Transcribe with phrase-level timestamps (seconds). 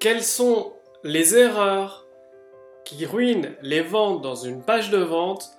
[0.00, 2.06] quelles sont les erreurs
[2.84, 5.50] qui ruinent les ventes dans une page de vente,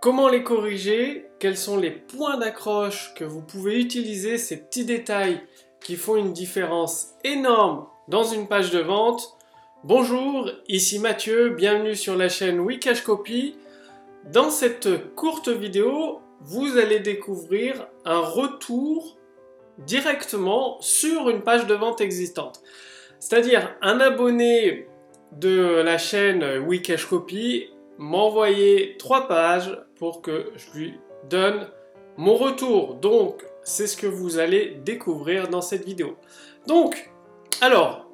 [0.00, 5.40] comment les corriger, quels sont les points d'accroche que vous pouvez utiliser, ces petits détails
[5.80, 9.36] qui font une différence énorme dans une page de vente.
[9.82, 13.56] Bonjour, ici Mathieu, bienvenue sur la chaîne Wikash Copy.
[14.32, 19.16] Dans cette courte vidéo, vous allez découvrir un retour
[19.78, 22.62] directement sur une page de vente existante.
[23.20, 24.88] C'est-à-dire un abonné
[25.32, 30.94] de la chaîne Wikash Copy m'envoyait trois pages pour que je lui
[31.28, 31.68] donne
[32.16, 32.94] mon retour.
[32.94, 36.16] Donc, c'est ce que vous allez découvrir dans cette vidéo.
[36.66, 37.10] Donc,
[37.60, 38.10] alors,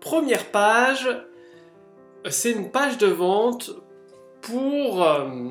[0.00, 1.08] première page,
[2.28, 3.70] c'est une page de vente
[4.40, 5.50] pour, euh,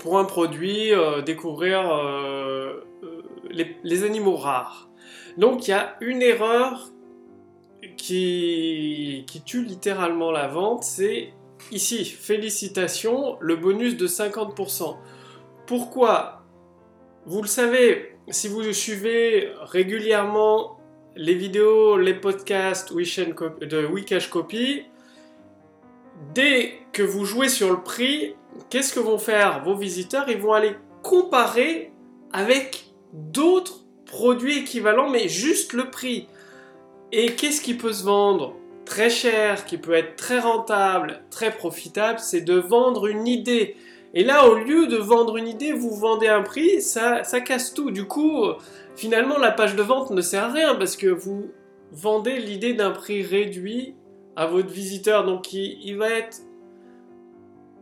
[0.00, 2.84] pour un produit, euh, découvrir euh,
[3.50, 4.88] les, animaux rares.
[5.36, 6.90] Donc, il y a une erreur
[7.96, 11.32] qui, tue littéralement la vente, c'est
[11.72, 14.96] ici, félicitations, le bonus de 50%.
[15.66, 16.42] Pourquoi?
[17.26, 20.78] Vous le savez, si vous suivez régulièrement
[21.16, 24.84] les vidéos, les podcasts de Wikash Copy,
[26.34, 28.34] dès que vous jouez sur le prix,
[28.70, 30.28] qu'est-ce que vont faire vos visiteurs?
[30.28, 31.92] Ils vont aller comparer
[32.32, 36.28] avec d'autres produits équivalents, mais juste le prix.
[37.12, 38.54] Et qu'est-ce qui peut se vendre
[38.84, 43.76] très cher, qui peut être très rentable, très profitable, c'est de vendre une idée.
[44.14, 47.90] Et là, au lieu de vendre une idée, vous vendez un prix, ça, casse tout.
[47.90, 48.44] Du coup,
[48.94, 51.50] finalement, la page de vente ne sert à rien parce que vous
[51.92, 53.94] vendez l'idée d'un prix réduit
[54.36, 55.24] à votre visiteur.
[55.24, 56.38] Donc, il, il va être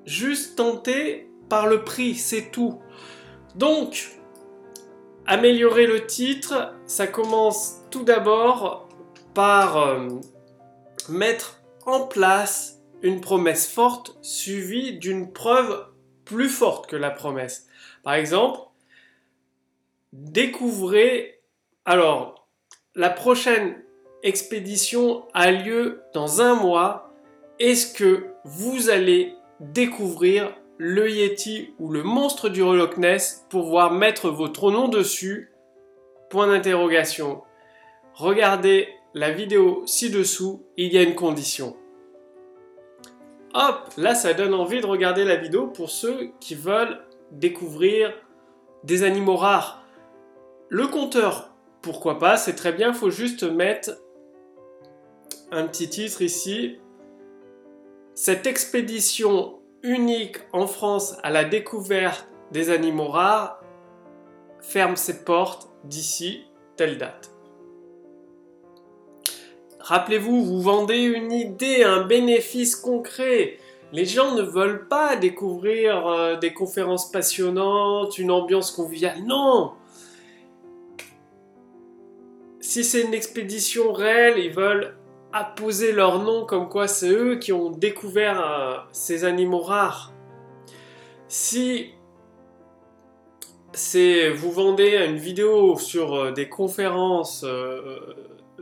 [0.06, 2.80] juste tenté par le prix, c'est tout.
[3.54, 4.18] Donc,
[5.26, 8.83] améliorer le titre, ça commence tout d'abord
[9.34, 10.08] par euh,
[11.08, 15.86] mettre en place une promesse forte suivie d'une preuve
[16.24, 17.66] plus forte que la promesse.
[18.02, 18.60] Par exemple,
[20.12, 21.40] découvrez,
[21.84, 22.48] alors,
[22.94, 23.82] la prochaine
[24.22, 27.12] expédition a lieu dans un mois.
[27.58, 33.92] Est-ce que vous allez découvrir le Yeti ou le monstre du Loch Ness pour pouvoir
[33.92, 35.52] mettre votre nom dessus?
[36.30, 37.42] Point d'interrogation.
[38.14, 41.76] Regardez la vidéo ci-dessous, il y a une condition.
[43.54, 48.12] Hop, là ça donne envie de regarder la vidéo pour ceux qui veulent découvrir
[48.82, 49.86] des animaux rares.
[50.68, 53.90] Le compteur, pourquoi pas, c'est très bien, faut juste mettre
[55.52, 56.80] un petit titre ici.
[58.16, 63.62] Cette expédition unique en France à la découverte des animaux rares
[64.60, 66.42] ferme ses portes d'ici
[66.76, 67.33] telle date.
[69.84, 73.58] Rappelez-vous, vous vendez une idée, un bénéfice concret.
[73.92, 79.22] Les gens ne veulent pas découvrir euh, des conférences passionnantes, une ambiance conviviale.
[79.26, 79.72] Non
[82.60, 84.96] Si c'est une expédition réelle, ils veulent
[85.34, 90.14] apposer leur nom comme quoi c'est eux qui ont découvert euh, ces animaux rares.
[91.28, 91.90] Si
[93.74, 97.44] c'est vous vendez une vidéo sur euh, des conférences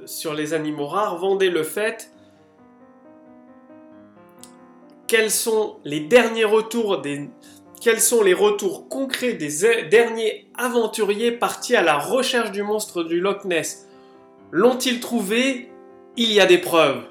[0.06, 2.12] sur les animaux rares, vendez le fait
[5.12, 7.28] quels sont les derniers retours des
[7.82, 9.50] quels sont les retours concrets des
[9.90, 13.88] derniers aventuriers partis à la recherche du monstre du Loch Ness?
[14.52, 15.68] L'ont-ils trouvé?
[16.16, 17.02] Il y a des preuves.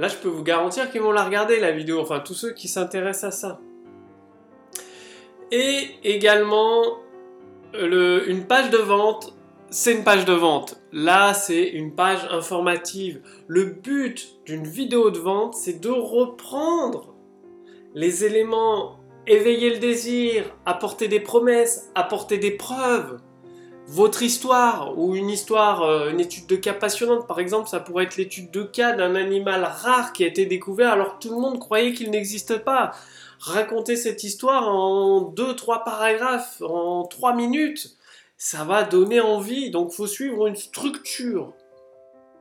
[0.00, 2.66] Là, je peux vous garantir qu'ils vont la regarder, la vidéo, enfin tous ceux qui
[2.66, 3.60] s'intéressent à ça.
[5.52, 6.98] Et également,
[7.74, 9.33] une page de vente
[9.74, 10.76] c'est une page de vente.
[10.92, 13.20] Là, c'est une page informative.
[13.48, 17.12] Le but d'une vidéo de vente, c'est de reprendre
[17.92, 23.18] les éléments, éveiller le désir, apporter des promesses, apporter des preuves.
[23.88, 28.04] Votre histoire ou une histoire, euh, une étude de cas passionnante, par exemple, ça pourrait
[28.04, 31.40] être l'étude de cas d'un animal rare qui a été découvert alors que tout le
[31.40, 32.92] monde croyait qu'il n'existe pas.
[33.40, 37.98] Raconter cette histoire en deux, trois paragraphes, en trois minutes
[38.44, 39.70] ça va donner envie.
[39.70, 41.54] Donc faut suivre une structure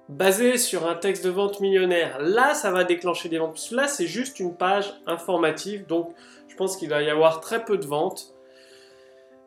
[0.09, 2.17] basée sur un texte de vente millionnaire.
[2.19, 3.71] Là, ça va déclencher des ventes.
[3.71, 5.88] Là, c'est juste une page informative.
[5.88, 6.13] Donc
[6.50, 8.35] je pense qu'il va y avoir très peu de ventes.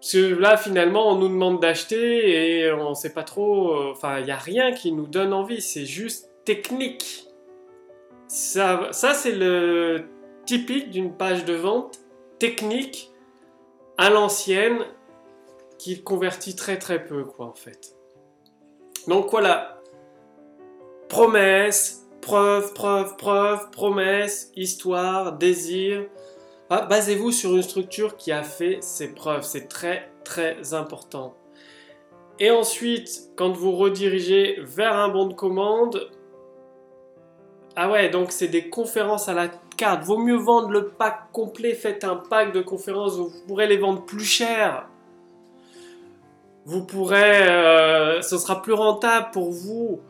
[0.00, 3.74] Parce que là, finalement, on nous demande d'acheter et on ne sait pas trop.
[3.74, 5.60] Euh, enfin, il n'y a rien qui nous donne envie.
[5.60, 7.26] C'est juste technique.
[8.28, 10.06] Ça, ça c'est le
[10.46, 11.98] typique d'une page de vente
[12.38, 13.10] technique
[13.98, 14.86] à l'ancienne
[15.78, 17.96] qui convertit très très peu, quoi, en fait.
[19.08, 19.80] Donc voilà,
[21.08, 26.06] promesse, preuve, preuve, preuve, promesse, histoire, désir.
[26.70, 29.44] Ah, basez-vous sur une structure qui a fait ses preuves.
[29.44, 31.36] C'est très, très important.
[32.40, 36.10] Et ensuite, quand vous redirigez vers un bon de commande,
[37.76, 40.04] ah ouais, donc c'est des conférences à la carte.
[40.04, 41.74] Vaut mieux vendre le pack complet.
[41.74, 44.88] Faites un pack de conférences vous pourrez les vendre plus cher.
[46.66, 50.00] Vous pourrez, euh, ce sera plus rentable pour vous.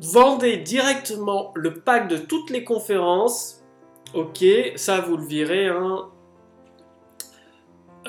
[0.00, 3.62] Vendez directement le pack de toutes les conférences.
[4.14, 4.44] Ok,
[4.76, 5.68] ça vous le virez.
[5.68, 6.08] Hein.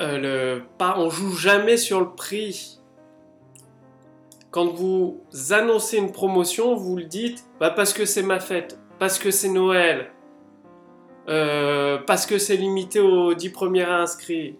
[0.00, 0.60] Euh,
[1.10, 2.76] joue jamais sur le prix
[4.56, 5.20] quand vous
[5.50, 9.50] annoncez une promotion, vous le dites bah, parce que c'est ma fête, parce que c'est
[9.50, 10.10] Noël,
[11.28, 14.56] euh, parce que c'est limité aux 10 premiers inscrits.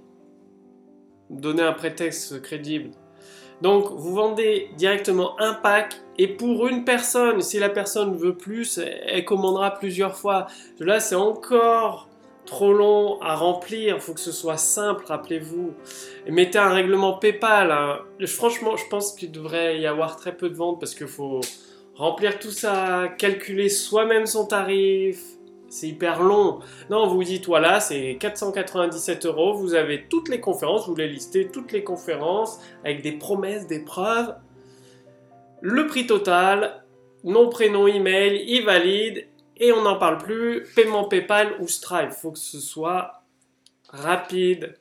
[1.31, 2.90] Donnez un prétexte crédible.
[3.62, 8.78] Donc vous vendez directement un pack et pour une personne, si la personne veut plus,
[8.78, 10.46] elle commandera plusieurs fois.
[10.78, 12.08] Là c'est encore
[12.44, 15.75] trop long à remplir, il faut que ce soit simple, rappelez-vous.
[16.26, 17.73] Et mettez un règlement PayPal.
[17.73, 17.99] Hein.
[18.26, 21.40] Franchement, je pense qu'il devrait y avoir très peu de ventes parce qu'il faut
[21.96, 25.36] remplir tout ça, calculer soi-même son tarif.
[25.68, 26.60] C'est hyper long.
[26.90, 29.54] Non, vous dites voilà, c'est 497 euros.
[29.54, 33.80] Vous avez toutes les conférences, vous les listez, toutes les conférences avec des promesses, des
[33.80, 34.34] preuves.
[35.60, 36.84] Le prix total,
[37.24, 39.26] nom, prénom, email, il valide
[39.56, 42.10] et on n'en parle plus, paiement PayPal ou Stripe.
[42.10, 43.22] Il faut que ce soit
[43.88, 44.78] rapide,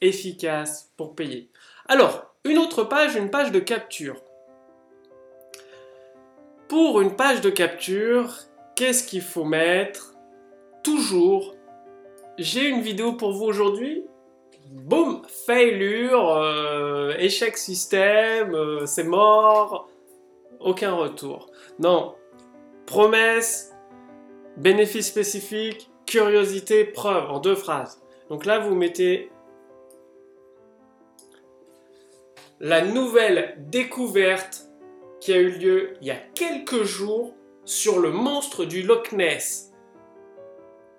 [0.00, 1.50] efficace pour payer.
[1.86, 4.20] Alors, une autre page, une page de capture.
[6.68, 8.34] Pour une page de capture,
[8.76, 10.14] qu'est-ce qu'il faut mettre?
[12.38, 14.04] J'ai une vidéo pour vous aujourd'hui.
[14.70, 19.88] Boum, failure, euh, échec système, euh, c'est mort,
[20.60, 21.50] aucun retour.
[21.78, 22.14] Non,
[22.86, 23.74] promesse,
[24.56, 28.00] bénéfice spécifique, curiosité, preuve, en deux phrases.
[28.28, 29.30] Donc là, vous mettez
[32.60, 34.68] la nouvelle découverte
[35.20, 39.67] qui a eu lieu il y a quelques jours sur le monstre du Loch Ness.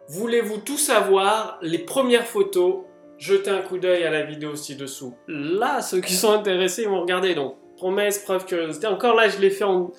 [0.10, 2.78] Voulez-vous tout savoir Les premières photos,
[3.20, 5.14] jetez un coup d'œil à la vidéo ci-dessous.
[5.28, 7.36] Là, ceux qui sont intéressés vont regarder.
[7.36, 8.88] Donc, promesse, preuve, curiosité.
[8.88, 9.92] Encore là, je l'ai fait en,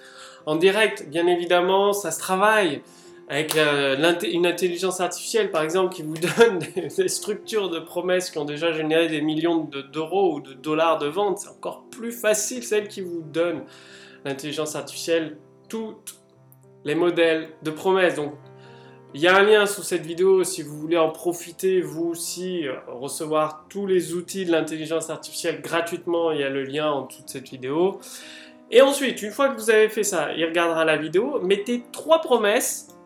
[0.56, 2.82] direct, bien évidemment, ça se travaille
[3.28, 8.38] avec euh, une intelligence artificielle, par exemple, qui vous donne des, structures de promesses qui
[8.38, 12.64] ont déjà généré des millions d'euros ou de dollars de vente, c'est encore plus facile,
[12.64, 13.62] celle qui vous donne
[14.24, 15.36] l'intelligence artificielle,
[15.68, 16.16] toutes
[16.84, 18.16] les modèles de promesses.
[19.12, 22.66] Il y a un lien sous cette vidéo si vous voulez en profiter, vous aussi,
[22.66, 27.06] euh, recevoir tous les outils de l'intelligence artificielle gratuitement, il y a le lien en
[27.06, 27.98] dessous de cette vidéo.
[28.70, 32.20] Et ensuite, une fois que vous avez fait ça, il regardera la vidéo, mettez trois
[32.20, 32.96] promesses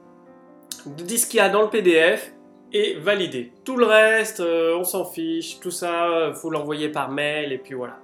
[0.87, 2.35] de ce qu'il y a dans le PDF
[2.75, 3.53] et valider.
[3.65, 7.73] Tout le reste, euh, on s'en fiche, tout ça, vous l'envoyez par mail et puis
[7.73, 7.99] voilà.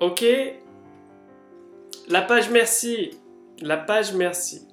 [0.00, 0.24] Ok?
[2.08, 3.10] La page merci.
[3.60, 4.66] La page merci.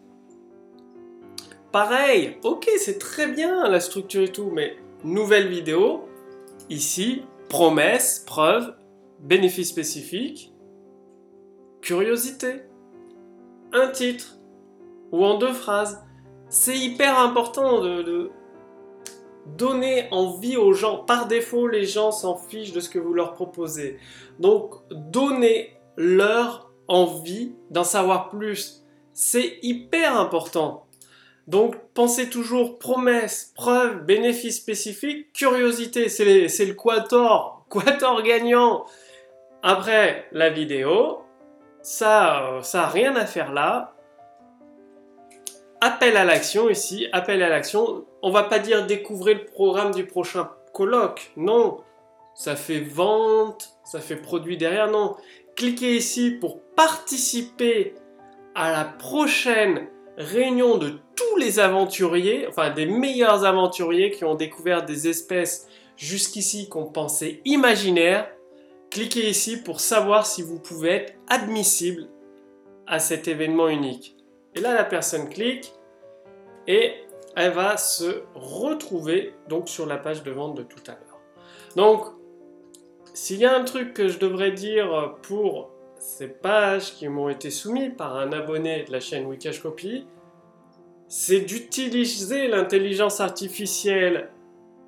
[1.71, 6.07] Pareil, ok, c'est très bien la structure et tout, mais nouvelle vidéo,
[6.69, 8.73] ici, promesse, preuve,
[9.19, 10.53] bénéfice spécifique,
[11.81, 12.63] curiosité.
[13.73, 14.37] Un titre
[15.11, 16.03] ou en deux phrases
[16.51, 18.29] c'est hyper important de,
[19.57, 20.97] donner envie aux gens.
[20.97, 23.97] Par défaut, les gens s'en fichent de ce que vous leur proposez.
[24.39, 28.85] Donc, donnez-leur envie d'en savoir plus.
[29.13, 30.85] C'est hyper important.
[31.51, 36.07] Donc, pensez toujours promesse, preuve, bénéfice spécifique, curiosité.
[36.07, 38.85] C'est le quator, quator gagnant.
[39.61, 41.19] Après la vidéo,
[41.81, 43.95] ça, ça n'a rien à faire là
[45.81, 48.05] appel à l'action ici, appel à l'action.
[48.21, 51.81] On va pas dire découvrez le programme du prochain colloque, non.
[52.33, 55.17] Ça fait vente, ça fait produit derrière, non.
[55.57, 57.95] Cliquez ici pour participer
[58.55, 59.89] à la prochaine
[60.21, 66.69] réunion de tous les aventuriers, enfin des meilleurs aventuriers qui ont découvert des espèces jusqu'ici
[66.69, 68.29] qu'on pensait imaginaires.
[68.89, 72.09] Cliquez ici pour savoir si vous pouvez être admissible
[72.87, 74.17] à cet événement unique.
[74.55, 75.73] Et là, la personne clique
[76.67, 76.93] et
[77.35, 81.19] elle va se retrouver donc sur la page de vente de tout à l'heure.
[81.75, 82.05] Donc,
[83.13, 87.51] s'il y a un truc que je devrais dire pour ces pages qui m'ont été
[87.51, 90.07] soumises par un abonné de la chaîne Wikash Copy,
[91.07, 94.31] c'est d'utiliser l'intelligence artificielle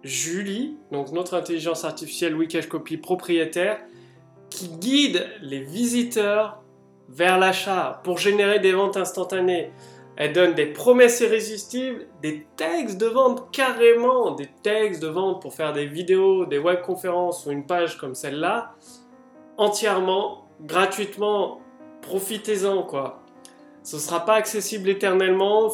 [0.01, 3.79] Julie, donc notre intelligence artificielle Wikash Copy propriétaire,
[4.50, 6.63] qui guide les visiteurs
[7.10, 9.72] vers l'achat pour générer des ventes instantanées.
[10.15, 15.53] Elle donne des promesses irrésistibles, des textes de vente carrément, des textes de vente pour
[15.53, 18.74] faire des vidéos, des webconférences ou une page comme celle-là,
[19.58, 21.62] entièrement, gratuitement,
[22.01, 23.24] profitez-en quoi.
[23.84, 25.70] Ce sera pas accessible éternellement,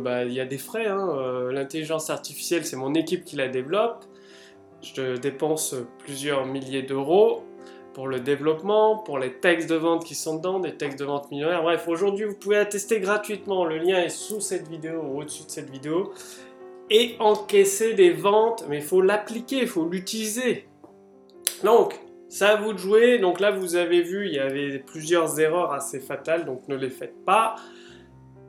[0.00, 1.10] bah, il y a des frais, hein.
[1.16, 4.04] euh, l'intelligence artificielle c'est mon équipe qui la développe,
[4.82, 7.44] je dépense plusieurs milliers d'euros,
[7.94, 11.30] pour le développement, pour les textes de vente qui sont dedans, des textes de vente
[11.30, 11.62] millionnaires.
[11.62, 13.64] Bref, aujourd'hui, vous pouvez attester gratuitement.
[13.64, 16.12] Le lien est sous cette vidéo ou au-dessus de cette vidéo.
[16.90, 20.68] Et encaisser des ventes, mais il faut l'appliquer, il faut l'utiliser.
[21.64, 21.98] Donc,
[22.32, 23.18] ça à vous de jouer.
[23.18, 26.90] Donc là, vous avez vu, il y avait plusieurs erreurs assez fatales, donc ne les
[26.90, 27.56] faites pas.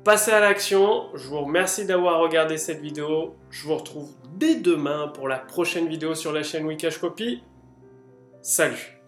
[0.05, 1.09] Passez à l'action.
[1.15, 3.35] Je vous remercie d'avoir regardé cette vidéo.
[3.49, 7.43] Je vous retrouve dès demain pour la prochaine vidéo sur la chaîne Wikash Copy.
[8.41, 9.02] Salut